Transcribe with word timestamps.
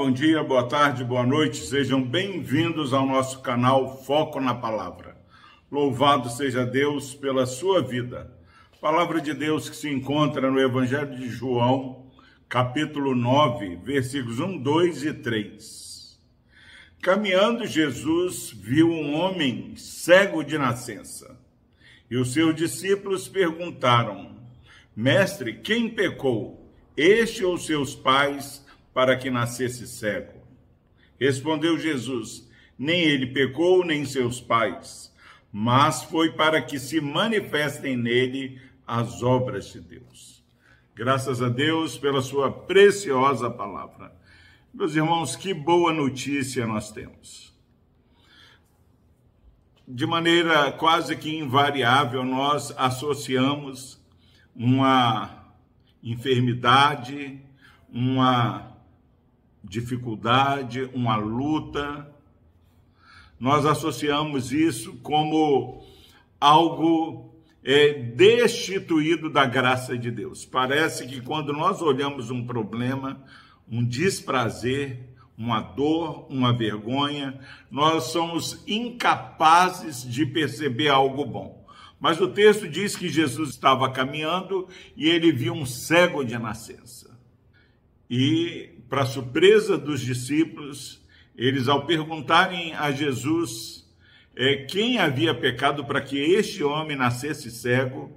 bom 0.00 0.10
dia, 0.10 0.42
boa 0.42 0.66
tarde, 0.66 1.04
boa 1.04 1.26
noite. 1.26 1.58
Sejam 1.58 2.02
bem-vindos 2.02 2.94
ao 2.94 3.04
nosso 3.04 3.42
canal 3.42 4.02
Foco 4.02 4.40
na 4.40 4.54
Palavra. 4.54 5.14
Louvado 5.70 6.30
seja 6.30 6.64
Deus 6.64 7.14
pela 7.14 7.44
sua 7.44 7.82
vida. 7.82 8.34
Palavra 8.80 9.20
de 9.20 9.34
Deus 9.34 9.68
que 9.68 9.76
se 9.76 9.90
encontra 9.90 10.50
no 10.50 10.58
Evangelho 10.58 11.14
de 11.14 11.28
João, 11.28 12.10
capítulo 12.48 13.14
9, 13.14 13.76
versículos 13.84 14.40
1, 14.40 14.62
2 14.62 15.04
e 15.04 15.12
3. 15.12 16.18
Caminhando, 17.02 17.66
Jesus 17.66 18.54
viu 18.54 18.90
um 18.90 19.14
homem 19.20 19.76
cego 19.76 20.42
de 20.42 20.56
nascença. 20.56 21.38
E 22.10 22.16
os 22.16 22.32
seus 22.32 22.54
discípulos 22.54 23.28
perguntaram: 23.28 24.34
Mestre, 24.96 25.58
quem 25.58 25.90
pecou, 25.90 26.72
este 26.96 27.44
ou 27.44 27.58
seus 27.58 27.94
pais? 27.94 28.64
Para 28.92 29.16
que 29.16 29.30
nascesse 29.30 29.86
cego. 29.86 30.40
Respondeu 31.18 31.78
Jesus: 31.78 32.48
Nem 32.78 33.00
ele 33.00 33.26
pecou, 33.26 33.84
nem 33.84 34.04
seus 34.04 34.40
pais, 34.40 35.14
mas 35.52 36.02
foi 36.02 36.32
para 36.32 36.62
que 36.62 36.78
se 36.78 37.00
manifestem 37.00 37.96
nele 37.96 38.60
as 38.86 39.22
obras 39.22 39.72
de 39.72 39.80
Deus. 39.80 40.42
Graças 40.94 41.40
a 41.40 41.48
Deus 41.48 41.96
pela 41.96 42.20
sua 42.20 42.50
preciosa 42.50 43.48
palavra. 43.48 44.12
Meus 44.72 44.94
irmãos, 44.94 45.34
que 45.34 45.54
boa 45.54 45.92
notícia 45.92 46.66
nós 46.66 46.92
temos. 46.92 47.54
De 49.86 50.06
maneira 50.06 50.70
quase 50.72 51.16
que 51.16 51.36
invariável, 51.36 52.24
nós 52.24 52.72
associamos 52.76 54.00
uma 54.54 55.52
enfermidade, 56.02 57.40
uma 57.88 58.76
dificuldade, 59.62 60.90
uma 60.94 61.16
luta. 61.16 62.10
Nós 63.38 63.64
associamos 63.64 64.52
isso 64.52 64.96
como 64.98 65.84
algo 66.40 67.34
é, 67.62 67.92
destituído 67.92 69.30
da 69.30 69.44
graça 69.44 69.96
de 69.96 70.10
Deus. 70.10 70.44
Parece 70.44 71.06
que 71.06 71.20
quando 71.20 71.52
nós 71.52 71.82
olhamos 71.82 72.30
um 72.30 72.44
problema, 72.44 73.22
um 73.70 73.84
desprazer, 73.84 75.10
uma 75.36 75.60
dor, 75.60 76.26
uma 76.28 76.52
vergonha, 76.52 77.38
nós 77.70 78.04
somos 78.04 78.62
incapazes 78.66 80.02
de 80.02 80.26
perceber 80.26 80.88
algo 80.88 81.24
bom. 81.24 81.66
Mas 81.98 82.20
o 82.20 82.28
texto 82.28 82.68
diz 82.68 82.96
que 82.96 83.08
Jesus 83.08 83.50
estava 83.50 83.90
caminhando 83.90 84.68
e 84.96 85.08
ele 85.08 85.30
viu 85.32 85.52
um 85.52 85.66
cego 85.66 86.24
de 86.24 86.38
nascença. 86.38 87.09
E 88.10 88.70
para 88.88 89.06
surpresa 89.06 89.78
dos 89.78 90.00
discípulos, 90.00 91.00
eles, 91.36 91.68
ao 91.68 91.86
perguntarem 91.86 92.74
a 92.74 92.90
Jesus 92.90 93.88
é, 94.34 94.64
quem 94.64 94.98
havia 94.98 95.32
pecado 95.32 95.84
para 95.84 96.00
que 96.00 96.18
este 96.18 96.64
homem 96.64 96.96
nascesse 96.96 97.50
cego, 97.52 98.10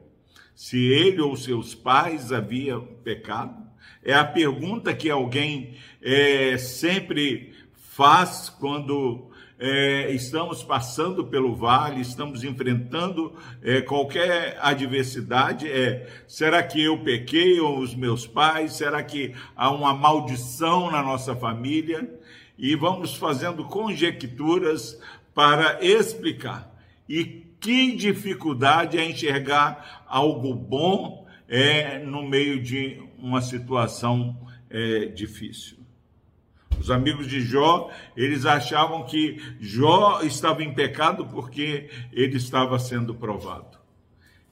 se 0.55 0.77
ele 0.77 1.21
ou 1.21 1.37
seus 1.37 1.75
pais 1.75 2.31
haviam 2.31 2.87
pecado, 3.03 3.61
é 4.03 4.15
a 4.15 4.25
pergunta 4.25 4.95
que 4.95 5.11
alguém 5.11 5.75
é, 6.01 6.57
sempre 6.57 7.53
faz 7.75 8.49
quando 8.49 9.29
é, 9.59 10.11
estamos 10.11 10.63
passando 10.63 11.25
pelo 11.25 11.55
vale, 11.55 12.01
estamos 12.01 12.43
enfrentando 12.43 13.33
é, 13.61 13.81
qualquer 13.81 14.57
adversidade, 14.59 15.71
é: 15.71 16.07
será 16.27 16.61
que 16.63 16.83
eu 16.83 16.97
pequei 16.99 17.59
ou 17.59 17.79
os 17.79 17.95
meus 17.95 18.25
pais? 18.27 18.73
Será 18.73 19.01
que 19.03 19.33
há 19.55 19.69
uma 19.71 19.93
maldição 19.93 20.91
na 20.91 21.01
nossa 21.01 21.35
família? 21.35 22.09
E 22.57 22.75
vamos 22.75 23.15
fazendo 23.15 23.63
conjecturas 23.65 24.99
para 25.33 25.83
explicar. 25.83 26.71
E 27.07 27.23
que 27.59 27.95
dificuldade 27.95 28.97
é 28.97 29.05
enxergar 29.05 30.03
algo 30.07 30.53
bom 30.53 31.25
é, 31.47 31.99
no 31.99 32.21
meio 32.27 32.61
de 32.61 33.01
uma 33.17 33.41
situação 33.41 34.37
é, 34.69 35.05
difícil. 35.05 35.82
Os 36.83 36.91
amigos 36.91 37.29
de 37.29 37.39
Jó, 37.39 37.89
eles 38.13 38.45
achavam 38.45 39.05
que 39.05 39.41
Jó 39.57 40.19
estava 40.21 40.61
em 40.61 40.73
pecado 40.73 41.25
porque 41.27 41.89
ele 42.11 42.35
estava 42.35 42.77
sendo 42.77 43.15
provado. 43.15 43.77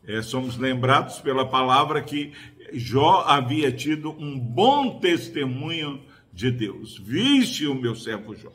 É, 0.07 0.21
somos 0.21 0.55
lembrados 0.55 1.19
pela 1.19 1.45
palavra 1.45 2.01
que 2.01 2.31
Jó 2.71 3.25
havia 3.27 3.69
tido 3.69 4.11
um 4.11 4.39
bom 4.39 4.97
testemunho 5.01 6.01
de 6.31 6.49
Deus. 6.49 6.97
Viste 6.99 7.67
o 7.67 7.75
meu 7.75 7.95
servo 7.95 8.33
Jó. 8.33 8.53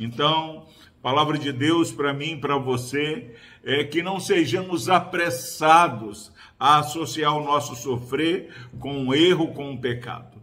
Então, 0.00 0.66
palavra 1.02 1.36
de 1.36 1.52
Deus 1.52 1.92
para 1.92 2.14
mim 2.14 2.40
para 2.40 2.56
você 2.56 3.36
é 3.62 3.84
que 3.84 4.02
não 4.02 4.18
sejamos 4.18 4.88
apressados 4.88 6.32
a 6.58 6.78
associar 6.78 7.36
o 7.36 7.44
nosso 7.44 7.76
sofrer 7.76 8.48
com 8.80 9.08
o 9.08 9.14
erro, 9.14 9.48
com 9.48 9.74
o 9.74 9.78
pecado 9.78 10.33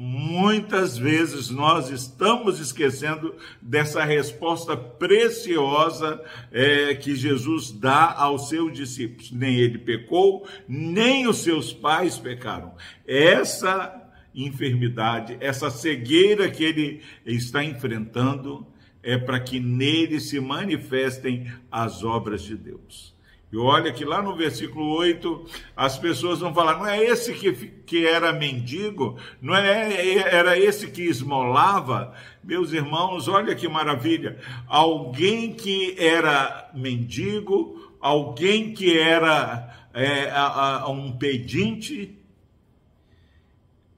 muitas 0.00 0.96
vezes 0.96 1.50
nós 1.50 1.90
estamos 1.90 2.60
esquecendo 2.60 3.34
dessa 3.60 4.04
resposta 4.04 4.76
preciosa 4.76 6.22
é, 6.52 6.94
que 6.94 7.16
Jesus 7.16 7.72
dá 7.72 8.12
aos 8.12 8.48
seus 8.48 8.72
discípulos. 8.72 9.32
Nem 9.32 9.56
ele 9.56 9.76
pecou, 9.76 10.46
nem 10.68 11.26
os 11.26 11.38
seus 11.38 11.72
pais 11.72 12.16
pecaram. 12.16 12.76
Essa 13.04 13.92
enfermidade, 14.32 15.36
essa 15.40 15.68
cegueira 15.68 16.48
que 16.48 16.62
ele 16.62 17.02
está 17.26 17.64
enfrentando, 17.64 18.64
é 19.02 19.18
para 19.18 19.40
que 19.40 19.58
nele 19.58 20.20
se 20.20 20.38
manifestem 20.38 21.52
as 21.72 22.04
obras 22.04 22.42
de 22.42 22.56
Deus. 22.56 23.17
E 23.50 23.56
olha 23.56 23.90
que 23.92 24.04
lá 24.04 24.20
no 24.20 24.36
versículo 24.36 24.94
8, 24.96 25.46
as 25.74 25.98
pessoas 25.98 26.40
vão 26.40 26.52
falar: 26.52 26.78
não 26.78 26.86
é 26.86 27.02
esse 27.02 27.32
que, 27.32 27.52
que 27.52 28.06
era 28.06 28.30
mendigo, 28.30 29.18
não 29.40 29.54
é, 29.54 30.16
era 30.16 30.58
esse 30.58 30.90
que 30.90 31.02
esmolava. 31.02 32.14
Meus 32.44 32.72
irmãos, 32.72 33.26
olha 33.26 33.54
que 33.54 33.66
maravilha. 33.66 34.38
Alguém 34.66 35.54
que 35.54 35.96
era 35.98 36.70
mendigo, 36.74 37.90
alguém 38.00 38.74
que 38.74 38.98
era 38.98 39.88
é, 39.94 40.28
a, 40.30 40.82
a, 40.82 40.90
um 40.90 41.12
pedinte, 41.12 42.14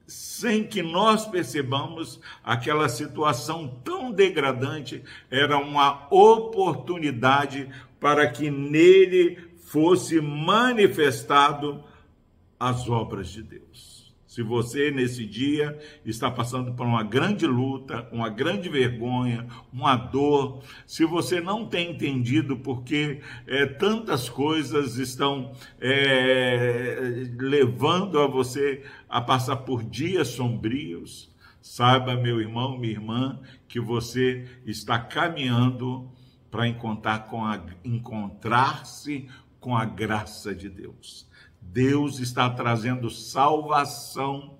sem 0.07 0.63
que 0.63 0.81
nós 0.81 1.25
percebamos 1.25 2.21
aquela 2.41 2.87
situação 2.87 3.67
tão 3.83 4.11
degradante, 4.11 5.03
era 5.29 5.57
uma 5.57 6.07
oportunidade 6.09 7.69
para 8.01 8.27
que 8.27 8.49
nele 8.49 9.37
fosse 9.57 10.19
manifestado 10.19 11.83
as 12.59 12.89
obras 12.89 13.29
de 13.29 13.43
Deus. 13.43 14.11
Se 14.25 14.41
você 14.41 14.89
nesse 14.89 15.25
dia 15.25 15.77
está 16.05 16.31
passando 16.31 16.73
por 16.73 16.85
uma 16.85 17.03
grande 17.03 17.45
luta, 17.45 18.07
uma 18.11 18.29
grande 18.29 18.69
vergonha, 18.69 19.45
uma 19.71 19.95
dor, 19.95 20.63
se 20.87 21.05
você 21.05 21.39
não 21.41 21.67
tem 21.67 21.91
entendido 21.91 22.57
porque 22.57 23.21
é, 23.45 23.65
tantas 23.65 24.29
coisas 24.29 24.97
estão 24.97 25.51
é, 25.79 27.27
levando 27.37 28.19
a 28.19 28.27
você 28.27 28.83
a 29.07 29.21
passar 29.21 29.57
por 29.57 29.83
dias 29.83 30.29
sombrios, 30.29 31.29
saiba, 31.61 32.15
meu 32.15 32.39
irmão, 32.39 32.77
minha 32.77 32.93
irmã, 32.93 33.39
que 33.67 33.79
você 33.79 34.47
está 34.65 34.97
caminhando 34.97 36.09
para 36.51 36.67
encontrar 36.67 37.27
com 37.27 37.41
encontrar-se 37.83 39.27
com 39.59 39.75
a 39.75 39.85
graça 39.85 40.53
de 40.53 40.69
Deus. 40.69 41.25
Deus 41.61 42.19
está 42.19 42.49
trazendo 42.49 43.09
salvação 43.09 44.57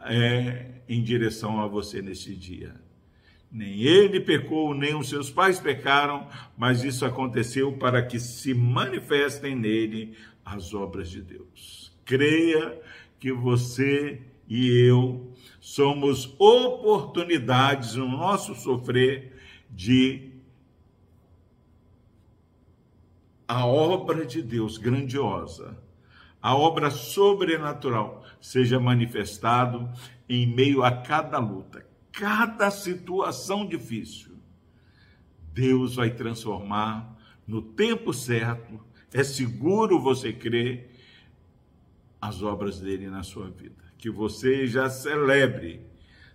é, 0.00 0.66
em 0.88 1.02
direção 1.02 1.60
a 1.60 1.66
você 1.66 2.00
neste 2.00 2.34
dia. 2.34 2.74
Nem 3.52 3.82
ele 3.82 4.20
pecou, 4.20 4.72
nem 4.72 4.94
os 4.94 5.08
seus 5.08 5.28
pais 5.28 5.58
pecaram, 5.58 6.28
mas 6.56 6.84
isso 6.84 7.04
aconteceu 7.04 7.72
para 7.72 8.00
que 8.00 8.18
se 8.18 8.54
manifestem 8.54 9.56
nele 9.56 10.16
as 10.44 10.72
obras 10.72 11.10
de 11.10 11.20
Deus. 11.20 11.92
Creia 12.04 12.80
que 13.18 13.32
você 13.32 14.22
e 14.48 14.68
eu 14.88 15.32
somos 15.60 16.34
oportunidades 16.38 17.96
no 17.96 18.08
nosso 18.08 18.54
sofrer 18.54 19.36
de 19.68 20.29
a 23.50 23.66
obra 23.66 24.24
de 24.24 24.42
Deus 24.42 24.78
grandiosa, 24.78 25.76
a 26.40 26.54
obra 26.54 26.88
sobrenatural 26.88 28.24
seja 28.40 28.78
manifestado 28.78 29.90
em 30.28 30.46
meio 30.46 30.84
a 30.84 30.92
cada 30.92 31.38
luta, 31.38 31.84
cada 32.12 32.70
situação 32.70 33.66
difícil. 33.66 34.38
Deus 35.52 35.96
vai 35.96 36.10
transformar 36.10 37.18
no 37.44 37.60
tempo 37.60 38.14
certo, 38.14 38.80
é 39.12 39.24
seguro 39.24 40.00
você 40.00 40.32
crer 40.32 40.88
as 42.20 42.44
obras 42.44 42.78
dele 42.78 43.10
na 43.10 43.24
sua 43.24 43.50
vida. 43.50 43.82
Que 43.98 44.08
você 44.08 44.68
já 44.68 44.88
celebre, 44.88 45.84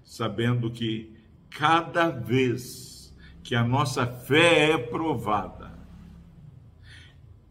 sabendo 0.04 0.70
que 0.70 1.16
cada 1.50 2.10
vez 2.10 3.16
que 3.42 3.56
a 3.56 3.64
nossa 3.64 4.06
fé 4.06 4.72
é 4.72 4.78
provada, 4.78 5.75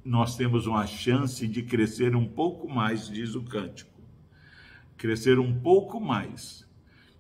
nós 0.05 0.37
temos 0.37 0.67
uma 0.67 0.87
chance 0.87 1.49
de 1.49 1.63
crescer 1.63 2.15
um 2.15 2.27
pouco 2.27 2.69
mais, 2.69 3.09
diz 3.09 3.35
o 3.35 3.43
cântico. 3.43 3.91
Crescer 4.97 5.39
um 5.39 5.59
pouco 5.61 5.99
mais. 5.99 6.65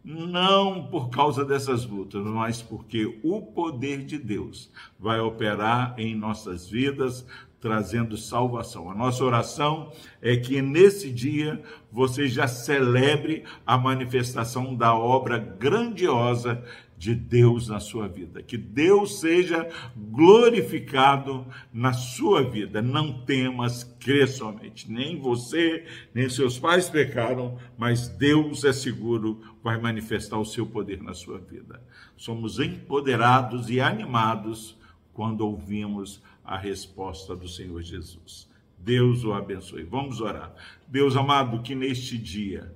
Não 0.04 0.86
por 0.88 1.08
causa 1.08 1.46
dessas 1.46 1.86
lutas, 1.86 2.22
mas 2.26 2.60
porque 2.60 3.18
o 3.22 3.40
poder 3.40 4.04
de 4.04 4.18
Deus 4.18 4.70
vai 5.00 5.18
operar 5.18 5.94
em 5.96 6.14
nossas 6.14 6.68
vidas, 6.68 7.26
trazendo 7.58 8.18
salvação. 8.18 8.90
A 8.90 8.94
nossa 8.94 9.24
oração 9.24 9.90
é 10.20 10.36
que 10.36 10.60
nesse 10.60 11.10
dia 11.10 11.62
você 11.90 12.28
já 12.28 12.46
celebre 12.46 13.44
a 13.66 13.78
manifestação 13.78 14.76
da 14.76 14.94
obra 14.94 15.38
grandiosa 15.38 16.62
de 17.04 17.14
Deus 17.14 17.68
na 17.68 17.80
sua 17.80 18.08
vida. 18.08 18.42
Que 18.42 18.56
Deus 18.56 19.20
seja 19.20 19.68
glorificado 19.94 21.46
na 21.70 21.92
sua 21.92 22.42
vida. 22.42 22.80
Não 22.80 23.26
temas, 23.26 23.84
crê 24.00 24.26
somente. 24.26 24.90
Nem 24.90 25.20
você, 25.20 25.84
nem 26.14 26.30
seus 26.30 26.58
pais 26.58 26.88
pecaram, 26.88 27.58
mas 27.76 28.08
Deus 28.08 28.64
é 28.64 28.72
seguro, 28.72 29.42
vai 29.62 29.78
manifestar 29.78 30.38
o 30.38 30.46
seu 30.46 30.66
poder 30.66 31.02
na 31.02 31.12
sua 31.12 31.38
vida. 31.38 31.82
Somos 32.16 32.58
empoderados 32.58 33.68
e 33.68 33.82
animados 33.82 34.74
quando 35.12 35.42
ouvimos 35.42 36.22
a 36.42 36.56
resposta 36.56 37.36
do 37.36 37.46
Senhor 37.46 37.82
Jesus. 37.82 38.48
Deus 38.78 39.24
o 39.24 39.34
abençoe. 39.34 39.82
Vamos 39.82 40.22
orar. 40.22 40.54
Deus 40.88 41.16
amado, 41.16 41.60
que 41.60 41.74
neste 41.74 42.16
dia 42.16 42.74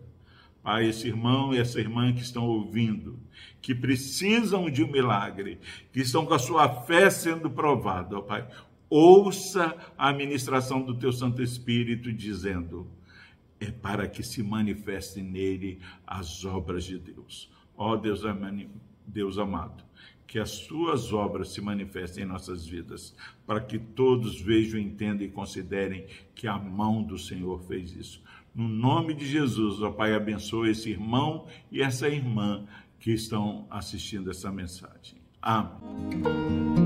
a 0.68 0.82
esse 0.82 1.08
irmão 1.08 1.54
e 1.54 1.58
essa 1.58 1.80
irmã 1.80 2.12
que 2.12 2.20
estão 2.20 2.44
ouvindo, 2.44 3.18
que 3.58 3.74
precisam 3.74 4.68
de 4.68 4.84
um 4.84 4.92
milagre, 4.92 5.58
que 5.90 6.00
estão 6.00 6.26
com 6.26 6.34
a 6.34 6.38
sua 6.38 6.68
fé 6.82 7.08
sendo 7.08 7.50
provada, 7.50 8.18
ó 8.18 8.20
Pai. 8.20 8.46
Ouça 8.90 9.74
a 9.96 10.12
ministração 10.12 10.82
do 10.82 10.94
teu 10.94 11.10
Santo 11.10 11.42
Espírito 11.42 12.12
dizendo: 12.12 12.86
é 13.58 13.70
para 13.70 14.06
que 14.06 14.22
se 14.22 14.42
manifestem 14.42 15.24
nele 15.24 15.80
as 16.06 16.44
obras 16.44 16.84
de 16.84 16.98
Deus. 16.98 17.50
Ó 17.74 17.96
Deus, 17.96 18.20
Deus 19.06 19.38
amado, 19.38 19.82
que 20.26 20.38
as 20.38 20.50
suas 20.50 21.14
obras 21.14 21.48
se 21.48 21.62
manifestem 21.62 22.24
em 22.24 22.26
nossas 22.26 22.66
vidas, 22.66 23.16
para 23.46 23.60
que 23.60 23.78
todos 23.78 24.38
vejam, 24.38 24.78
entendam 24.78 25.26
e 25.26 25.30
considerem 25.30 26.06
que 26.34 26.46
a 26.46 26.58
mão 26.58 27.02
do 27.02 27.18
Senhor 27.18 27.58
fez 27.62 27.96
isso. 27.96 28.22
No 28.58 28.66
nome 28.66 29.14
de 29.14 29.24
Jesus, 29.24 29.80
ó 29.82 29.92
Pai, 29.92 30.12
abençoe 30.12 30.70
esse 30.70 30.90
irmão 30.90 31.46
e 31.70 31.80
essa 31.80 32.08
irmã 32.08 32.66
que 32.98 33.12
estão 33.12 33.68
assistindo 33.70 34.32
essa 34.32 34.50
mensagem. 34.50 35.22
Amém. 35.40 36.77